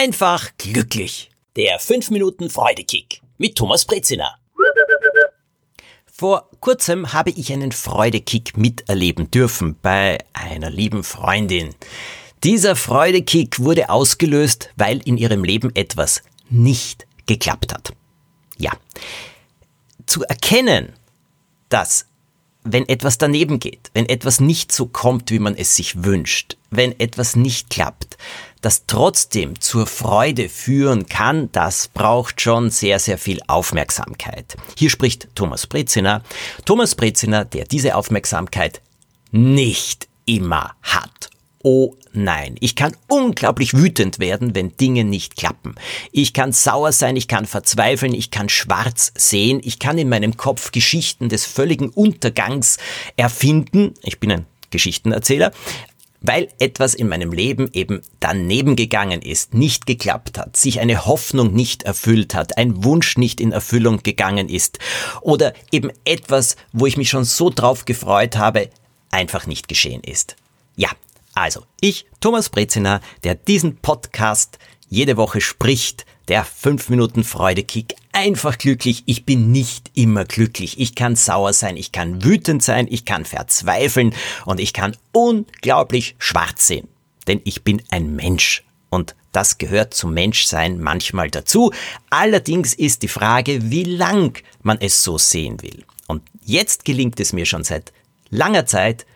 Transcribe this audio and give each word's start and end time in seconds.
einfach 0.00 0.48
glücklich. 0.56 1.30
Der 1.56 1.78
5 1.78 2.08
Minuten 2.10 2.48
Freudekick 2.48 3.20
mit 3.36 3.56
Thomas 3.56 3.84
Brezina. 3.84 4.34
Vor 6.06 6.48
kurzem 6.60 7.12
habe 7.12 7.28
ich 7.30 7.52
einen 7.52 7.70
Freudekick 7.70 8.56
miterleben 8.56 9.30
dürfen 9.30 9.76
bei 9.82 10.16
einer 10.32 10.70
lieben 10.70 11.04
Freundin. 11.04 11.74
Dieser 12.44 12.76
Freudekick 12.76 13.60
wurde 13.60 13.90
ausgelöst, 13.90 14.70
weil 14.76 15.06
in 15.06 15.18
ihrem 15.18 15.44
Leben 15.44 15.70
etwas 15.76 16.22
nicht 16.48 17.06
geklappt 17.26 17.74
hat. 17.74 17.92
Ja. 18.56 18.72
Zu 20.06 20.24
erkennen, 20.24 20.94
dass 21.68 22.06
wenn 22.64 22.88
etwas 22.88 23.18
daneben 23.18 23.58
geht, 23.58 23.90
wenn 23.94 24.08
etwas 24.08 24.40
nicht 24.40 24.72
so 24.72 24.86
kommt, 24.86 25.30
wie 25.30 25.38
man 25.38 25.54
es 25.54 25.76
sich 25.76 26.04
wünscht, 26.04 26.56
wenn 26.70 26.98
etwas 27.00 27.36
nicht 27.36 27.70
klappt, 27.70 28.18
das 28.60 28.84
trotzdem 28.86 29.60
zur 29.60 29.86
Freude 29.86 30.48
führen 30.48 31.06
kann, 31.06 31.50
das 31.52 31.88
braucht 31.88 32.40
schon 32.40 32.70
sehr, 32.70 32.98
sehr 32.98 33.18
viel 33.18 33.40
Aufmerksamkeit. 33.46 34.56
Hier 34.76 34.90
spricht 34.90 35.28
Thomas 35.34 35.66
Breziner. 35.66 36.22
Thomas 36.66 36.94
Breziner, 36.94 37.44
der 37.44 37.64
diese 37.64 37.94
Aufmerksamkeit 37.94 38.82
nicht 39.32 40.08
immer 40.26 40.74
hat. 40.82 41.30
Oh 41.62 41.94
nein, 42.12 42.56
ich 42.60 42.74
kann 42.74 42.96
unglaublich 43.06 43.74
wütend 43.74 44.18
werden, 44.18 44.54
wenn 44.54 44.76
Dinge 44.78 45.04
nicht 45.04 45.36
klappen. 45.36 45.74
Ich 46.10 46.32
kann 46.32 46.52
sauer 46.52 46.92
sein, 46.92 47.16
ich 47.16 47.28
kann 47.28 47.44
verzweifeln, 47.44 48.14
ich 48.14 48.30
kann 48.30 48.48
schwarz 48.48 49.12
sehen, 49.16 49.60
ich 49.62 49.78
kann 49.78 49.98
in 49.98 50.08
meinem 50.08 50.38
Kopf 50.38 50.72
Geschichten 50.72 51.28
des 51.28 51.44
völligen 51.44 51.90
Untergangs 51.90 52.78
erfinden. 53.16 53.92
Ich 54.02 54.20
bin 54.20 54.32
ein 54.32 54.46
Geschichtenerzähler 54.70 55.52
weil 56.20 56.48
etwas 56.58 56.94
in 56.94 57.08
meinem 57.08 57.32
Leben 57.32 57.70
eben 57.72 58.02
daneben 58.20 58.76
gegangen 58.76 59.22
ist, 59.22 59.54
nicht 59.54 59.86
geklappt 59.86 60.38
hat, 60.38 60.56
sich 60.56 60.80
eine 60.80 61.06
Hoffnung 61.06 61.54
nicht 61.54 61.84
erfüllt 61.84 62.34
hat, 62.34 62.58
ein 62.58 62.84
Wunsch 62.84 63.16
nicht 63.16 63.40
in 63.40 63.52
Erfüllung 63.52 64.02
gegangen 64.02 64.48
ist 64.48 64.78
oder 65.22 65.54
eben 65.72 65.90
etwas, 66.04 66.56
wo 66.72 66.86
ich 66.86 66.96
mich 66.96 67.08
schon 67.08 67.24
so 67.24 67.50
drauf 67.50 67.84
gefreut 67.84 68.36
habe, 68.36 68.68
einfach 69.10 69.46
nicht 69.46 69.66
geschehen 69.66 70.02
ist. 70.04 70.36
Ja, 70.76 70.90
also 71.40 71.64
ich, 71.80 72.06
Thomas 72.20 72.50
Brezina, 72.50 73.00
der 73.24 73.34
diesen 73.34 73.76
Podcast 73.76 74.58
jede 74.88 75.16
Woche 75.16 75.40
spricht, 75.40 76.04
der 76.28 76.44
5 76.44 76.90
Minuten 76.90 77.24
Freudekick. 77.24 77.94
Einfach 78.12 78.58
glücklich. 78.58 79.04
Ich 79.06 79.24
bin 79.24 79.50
nicht 79.50 79.90
immer 79.94 80.24
glücklich. 80.24 80.78
Ich 80.78 80.94
kann 80.94 81.16
sauer 81.16 81.52
sein, 81.52 81.76
ich 81.76 81.92
kann 81.92 82.22
wütend 82.22 82.62
sein, 82.62 82.86
ich 82.90 83.04
kann 83.04 83.24
verzweifeln 83.24 84.14
und 84.44 84.60
ich 84.60 84.72
kann 84.72 84.96
unglaublich 85.12 86.14
schwarz 86.18 86.66
sehen. 86.66 86.88
Denn 87.26 87.40
ich 87.44 87.62
bin 87.62 87.82
ein 87.90 88.14
Mensch 88.14 88.64
und 88.90 89.14
das 89.32 89.58
gehört 89.58 89.94
zum 89.94 90.12
Menschsein 90.12 90.80
manchmal 90.80 91.30
dazu. 91.30 91.72
Allerdings 92.10 92.74
ist 92.74 93.02
die 93.02 93.08
Frage, 93.08 93.70
wie 93.70 93.84
lang 93.84 94.42
man 94.62 94.78
es 94.80 95.02
so 95.02 95.18
sehen 95.18 95.62
will. 95.62 95.84
Und 96.06 96.22
jetzt 96.44 96.84
gelingt 96.84 97.18
es 97.20 97.32
mir 97.32 97.46
schon 97.46 97.64
seit 97.64 97.92
langer 98.28 98.66
Zeit, 98.66 99.06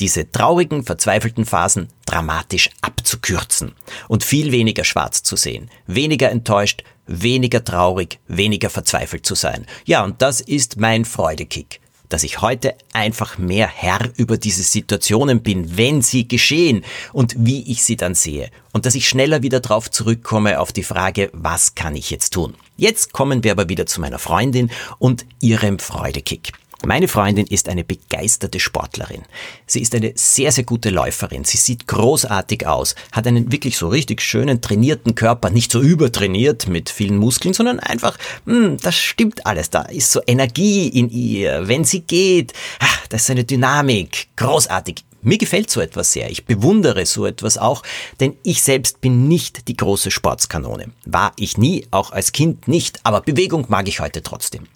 diese 0.00 0.30
traurigen, 0.30 0.84
verzweifelten 0.84 1.44
Phasen 1.44 1.88
dramatisch 2.06 2.70
abzukürzen 2.80 3.72
und 4.08 4.24
viel 4.24 4.52
weniger 4.52 4.84
schwarz 4.84 5.22
zu 5.22 5.36
sehen, 5.36 5.70
weniger 5.86 6.30
enttäuscht, 6.30 6.82
weniger 7.06 7.64
traurig, 7.64 8.18
weniger 8.26 8.70
verzweifelt 8.70 9.26
zu 9.26 9.34
sein. 9.34 9.66
Ja, 9.84 10.04
und 10.04 10.22
das 10.22 10.40
ist 10.40 10.78
mein 10.78 11.04
Freudekick, 11.04 11.80
dass 12.08 12.24
ich 12.24 12.40
heute 12.40 12.74
einfach 12.92 13.38
mehr 13.38 13.68
Herr 13.68 14.10
über 14.16 14.36
diese 14.36 14.62
Situationen 14.62 15.42
bin, 15.42 15.76
wenn 15.76 16.02
sie 16.02 16.28
geschehen 16.28 16.84
und 17.12 17.34
wie 17.38 17.70
ich 17.70 17.84
sie 17.84 17.96
dann 17.96 18.14
sehe 18.14 18.50
und 18.72 18.86
dass 18.86 18.94
ich 18.94 19.08
schneller 19.08 19.42
wieder 19.42 19.60
drauf 19.60 19.90
zurückkomme 19.90 20.60
auf 20.60 20.72
die 20.72 20.82
Frage, 20.82 21.30
was 21.32 21.74
kann 21.74 21.96
ich 21.96 22.10
jetzt 22.10 22.32
tun? 22.32 22.54
Jetzt 22.76 23.12
kommen 23.12 23.44
wir 23.44 23.52
aber 23.52 23.68
wieder 23.68 23.86
zu 23.86 24.00
meiner 24.00 24.18
Freundin 24.18 24.70
und 24.98 25.26
ihrem 25.40 25.78
Freudekick. 25.78 26.52
Meine 26.86 27.08
Freundin 27.08 27.46
ist 27.46 27.70
eine 27.70 27.82
begeisterte 27.82 28.60
Sportlerin. 28.60 29.22
Sie 29.66 29.80
ist 29.80 29.94
eine 29.94 30.12
sehr, 30.16 30.52
sehr 30.52 30.64
gute 30.64 30.90
Läuferin. 30.90 31.44
Sie 31.44 31.56
sieht 31.56 31.86
großartig 31.86 32.66
aus, 32.66 32.94
hat 33.12 33.26
einen 33.26 33.50
wirklich 33.50 33.78
so 33.78 33.88
richtig 33.88 34.20
schönen 34.20 34.60
trainierten 34.60 35.14
Körper, 35.14 35.48
nicht 35.48 35.72
so 35.72 35.80
übertrainiert 35.80 36.68
mit 36.68 36.90
vielen 36.90 37.16
Muskeln, 37.16 37.54
sondern 37.54 37.80
einfach, 37.80 38.18
hm, 38.44 38.76
das 38.82 38.96
stimmt 38.96 39.46
alles. 39.46 39.70
Da 39.70 39.82
ist 39.82 40.12
so 40.12 40.20
Energie 40.26 40.88
in 40.88 41.08
ihr. 41.08 41.68
Wenn 41.68 41.84
sie 41.84 42.02
geht, 42.02 42.52
ach, 42.80 43.06
das 43.08 43.22
ist 43.22 43.30
eine 43.30 43.44
Dynamik. 43.44 44.28
Großartig. 44.36 45.04
Mir 45.22 45.38
gefällt 45.38 45.70
so 45.70 45.80
etwas 45.80 46.12
sehr. 46.12 46.30
Ich 46.30 46.44
bewundere 46.44 47.06
so 47.06 47.24
etwas 47.24 47.56
auch, 47.56 47.82
denn 48.20 48.36
ich 48.42 48.62
selbst 48.62 49.00
bin 49.00 49.26
nicht 49.26 49.68
die 49.68 49.76
große 49.76 50.10
Sportskanone. 50.10 50.88
War 51.06 51.32
ich 51.38 51.56
nie, 51.56 51.86
auch 51.90 52.12
als 52.12 52.32
Kind 52.32 52.68
nicht, 52.68 53.00
aber 53.04 53.22
Bewegung 53.22 53.64
mag 53.68 53.88
ich 53.88 54.00
heute 54.00 54.22
trotzdem. 54.22 54.68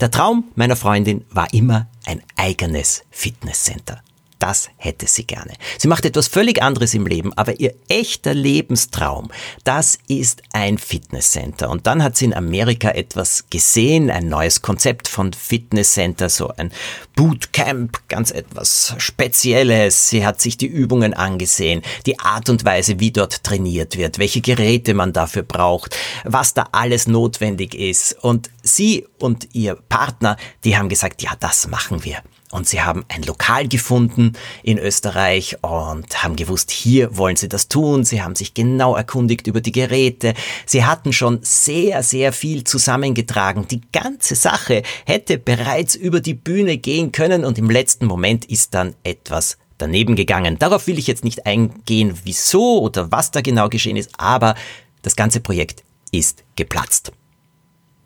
Der 0.00 0.10
Traum 0.10 0.44
meiner 0.54 0.76
Freundin 0.76 1.24
war 1.30 1.52
immer 1.52 1.88
ein 2.06 2.22
eigenes 2.36 3.04
Fitnesscenter. 3.10 4.02
Das 4.38 4.68
hätte 4.76 5.06
sie 5.08 5.26
gerne. 5.26 5.54
Sie 5.78 5.88
macht 5.88 6.04
etwas 6.04 6.28
völlig 6.28 6.62
anderes 6.62 6.94
im 6.94 7.06
Leben, 7.06 7.32
aber 7.34 7.58
ihr 7.58 7.74
echter 7.88 8.34
Lebenstraum, 8.34 9.30
das 9.64 9.98
ist 10.06 10.42
ein 10.52 10.78
Fitnesscenter. 10.78 11.68
Und 11.68 11.88
dann 11.88 12.04
hat 12.04 12.16
sie 12.16 12.26
in 12.26 12.34
Amerika 12.34 12.90
etwas 12.90 13.46
gesehen, 13.50 14.10
ein 14.10 14.28
neues 14.28 14.62
Konzept 14.62 15.08
von 15.08 15.32
Fitnesscenter, 15.32 16.28
so 16.28 16.48
ein 16.56 16.72
Bootcamp, 17.16 18.08
ganz 18.08 18.30
etwas 18.30 18.94
Spezielles. 18.98 20.08
Sie 20.08 20.24
hat 20.24 20.40
sich 20.40 20.56
die 20.56 20.66
Übungen 20.66 21.14
angesehen, 21.14 21.82
die 22.06 22.20
Art 22.20 22.48
und 22.48 22.64
Weise, 22.64 23.00
wie 23.00 23.10
dort 23.10 23.42
trainiert 23.42 23.96
wird, 23.96 24.20
welche 24.20 24.40
Geräte 24.40 24.94
man 24.94 25.12
dafür 25.12 25.42
braucht, 25.42 25.96
was 26.24 26.54
da 26.54 26.68
alles 26.70 27.08
notwendig 27.08 27.74
ist. 27.74 28.12
Und 28.22 28.50
sie 28.62 29.06
und 29.18 29.48
ihr 29.52 29.74
Partner, 29.74 30.36
die 30.62 30.76
haben 30.76 30.88
gesagt, 30.88 31.22
ja, 31.22 31.32
das 31.40 31.66
machen 31.66 32.04
wir. 32.04 32.22
Und 32.50 32.66
sie 32.66 32.80
haben 32.80 33.04
ein 33.08 33.22
Lokal 33.24 33.68
gefunden 33.68 34.32
in 34.62 34.78
Österreich 34.78 35.58
und 35.62 36.22
haben 36.22 36.34
gewusst, 36.34 36.70
hier 36.70 37.16
wollen 37.16 37.36
sie 37.36 37.48
das 37.48 37.68
tun. 37.68 38.04
Sie 38.04 38.22
haben 38.22 38.34
sich 38.36 38.54
genau 38.54 38.96
erkundigt 38.96 39.46
über 39.46 39.60
die 39.60 39.72
Geräte. 39.72 40.32
Sie 40.64 40.84
hatten 40.84 41.12
schon 41.12 41.40
sehr, 41.42 42.02
sehr 42.02 42.32
viel 42.32 42.64
zusammengetragen. 42.64 43.68
Die 43.68 43.82
ganze 43.92 44.34
Sache 44.34 44.82
hätte 45.04 45.36
bereits 45.36 45.94
über 45.94 46.20
die 46.20 46.34
Bühne 46.34 46.78
gehen 46.78 47.12
können 47.12 47.44
und 47.44 47.58
im 47.58 47.68
letzten 47.68 48.06
Moment 48.06 48.46
ist 48.46 48.72
dann 48.72 48.94
etwas 49.04 49.58
daneben 49.76 50.16
gegangen. 50.16 50.58
Darauf 50.58 50.86
will 50.86 50.98
ich 50.98 51.06
jetzt 51.06 51.24
nicht 51.24 51.46
eingehen, 51.46 52.18
wieso 52.24 52.80
oder 52.80 53.12
was 53.12 53.30
da 53.30 53.42
genau 53.42 53.68
geschehen 53.68 53.96
ist, 53.96 54.10
aber 54.16 54.54
das 55.02 55.16
ganze 55.16 55.40
Projekt 55.40 55.84
ist 56.12 56.44
geplatzt. 56.56 57.12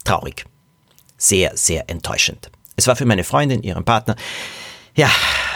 Traurig. 0.04 0.44
Sehr, 1.16 1.56
sehr 1.56 1.88
enttäuschend. 1.88 2.50
Es 2.76 2.86
war 2.86 2.96
für 2.96 3.04
meine 3.04 3.24
Freundin, 3.24 3.62
ihren 3.62 3.84
Partner, 3.84 4.16
ja, 4.94 5.10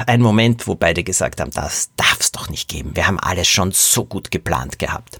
ein 0.06 0.20
Moment, 0.20 0.66
wo 0.66 0.74
beide 0.74 1.04
gesagt 1.04 1.40
haben, 1.40 1.50
das 1.50 1.90
darf's 1.96 2.32
doch 2.32 2.48
nicht 2.48 2.68
geben. 2.68 2.92
Wir 2.94 3.06
haben 3.06 3.20
alles 3.20 3.48
schon 3.48 3.72
so 3.72 4.04
gut 4.04 4.30
geplant 4.30 4.78
gehabt. 4.78 5.18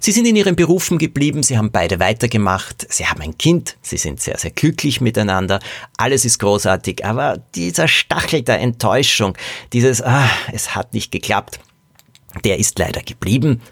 Sie 0.00 0.12
sind 0.12 0.26
in 0.26 0.36
ihren 0.36 0.56
Berufen 0.56 0.98
geblieben, 0.98 1.42
sie 1.42 1.56
haben 1.56 1.70
beide 1.70 1.98
weitergemacht, 1.98 2.86
sie 2.92 3.06
haben 3.06 3.22
ein 3.22 3.38
Kind, 3.38 3.76
sie 3.80 3.96
sind 3.96 4.20
sehr, 4.20 4.36
sehr 4.36 4.50
glücklich 4.50 5.00
miteinander, 5.00 5.60
alles 5.96 6.26
ist 6.26 6.38
großartig, 6.38 7.04
aber 7.04 7.38
dieser 7.54 7.88
Stachel 7.88 8.42
der 8.42 8.60
Enttäuschung, 8.60 9.36
dieses, 9.72 10.02
ah, 10.02 10.28
es 10.52 10.74
hat 10.74 10.92
nicht 10.92 11.10
geklappt, 11.10 11.60
der 12.44 12.58
ist 12.58 12.78
leider 12.78 13.00
geblieben, 13.00 13.62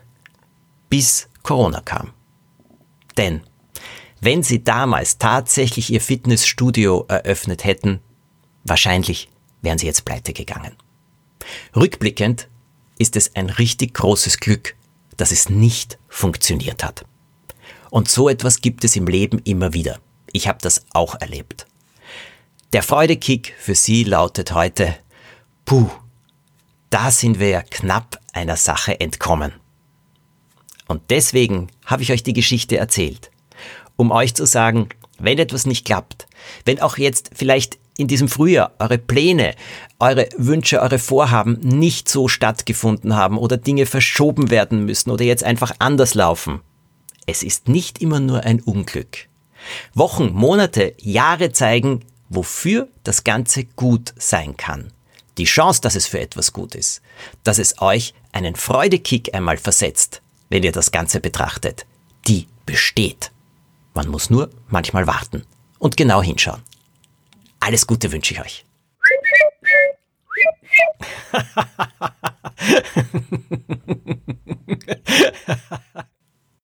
bis 0.88 1.28
Corona 1.42 1.82
kam. 1.82 2.12
Denn 3.18 3.42
wenn 4.22 4.44
sie 4.44 4.62
damals 4.62 5.18
tatsächlich 5.18 5.90
ihr 5.92 6.00
Fitnessstudio 6.00 7.04
eröffnet 7.08 7.64
hätten, 7.64 7.98
wahrscheinlich 8.62 9.28
wären 9.62 9.78
sie 9.78 9.86
jetzt 9.86 10.04
pleite 10.04 10.32
gegangen. 10.32 10.76
Rückblickend 11.74 12.48
ist 12.98 13.16
es 13.16 13.34
ein 13.34 13.50
richtig 13.50 13.94
großes 13.94 14.38
Glück, 14.38 14.76
dass 15.16 15.32
es 15.32 15.50
nicht 15.50 15.98
funktioniert 16.08 16.84
hat. 16.84 17.04
Und 17.90 18.08
so 18.08 18.28
etwas 18.28 18.60
gibt 18.60 18.84
es 18.84 18.94
im 18.94 19.08
Leben 19.08 19.40
immer 19.40 19.72
wieder. 19.72 19.98
Ich 20.30 20.46
habe 20.46 20.58
das 20.62 20.84
auch 20.92 21.20
erlebt. 21.20 21.66
Der 22.72 22.84
Freudekick 22.84 23.54
für 23.58 23.74
Sie 23.74 24.04
lautet 24.04 24.54
heute, 24.54 24.94
puh, 25.64 25.90
da 26.90 27.10
sind 27.10 27.40
wir 27.40 27.48
ja 27.48 27.62
knapp 27.62 28.20
einer 28.32 28.56
Sache 28.56 29.00
entkommen. 29.00 29.52
Und 30.86 31.02
deswegen 31.10 31.72
habe 31.84 32.04
ich 32.04 32.12
euch 32.12 32.22
die 32.22 32.34
Geschichte 32.34 32.76
erzählt 32.76 33.31
um 34.02 34.10
euch 34.10 34.34
zu 34.34 34.44
sagen, 34.46 34.88
wenn 35.18 35.38
etwas 35.38 35.64
nicht 35.64 35.86
klappt, 35.86 36.26
wenn 36.64 36.80
auch 36.80 36.98
jetzt 36.98 37.30
vielleicht 37.34 37.78
in 37.96 38.08
diesem 38.08 38.28
Frühjahr 38.28 38.72
eure 38.80 38.98
Pläne, 38.98 39.54
eure 40.00 40.28
Wünsche, 40.36 40.80
eure 40.82 40.98
Vorhaben 40.98 41.60
nicht 41.60 42.08
so 42.08 42.26
stattgefunden 42.26 43.14
haben 43.14 43.38
oder 43.38 43.56
Dinge 43.56 43.86
verschoben 43.86 44.50
werden 44.50 44.84
müssen 44.84 45.10
oder 45.10 45.24
jetzt 45.24 45.44
einfach 45.44 45.72
anders 45.78 46.14
laufen. 46.14 46.60
Es 47.26 47.44
ist 47.44 47.68
nicht 47.68 48.02
immer 48.02 48.18
nur 48.18 48.42
ein 48.42 48.60
Unglück. 48.60 49.28
Wochen, 49.94 50.32
Monate, 50.32 50.94
Jahre 50.98 51.52
zeigen, 51.52 52.00
wofür 52.28 52.88
das 53.04 53.22
Ganze 53.22 53.64
gut 53.64 54.12
sein 54.16 54.56
kann. 54.56 54.92
Die 55.38 55.44
Chance, 55.44 55.80
dass 55.80 55.94
es 55.94 56.08
für 56.08 56.18
etwas 56.18 56.52
gut 56.52 56.74
ist, 56.74 57.02
dass 57.44 57.60
es 57.60 57.80
euch 57.80 58.14
einen 58.32 58.56
Freudekick 58.56 59.32
einmal 59.32 59.58
versetzt, 59.58 60.22
wenn 60.48 60.64
ihr 60.64 60.72
das 60.72 60.90
Ganze 60.90 61.20
betrachtet, 61.20 61.86
die 62.26 62.48
besteht. 62.66 63.30
Man 63.94 64.08
muss 64.08 64.30
nur 64.30 64.50
manchmal 64.68 65.06
warten 65.06 65.44
und 65.78 65.96
genau 65.96 66.22
hinschauen. 66.22 66.62
Alles 67.60 67.86
Gute 67.86 68.10
wünsche 68.12 68.34
ich 68.34 68.40
euch. 68.40 68.64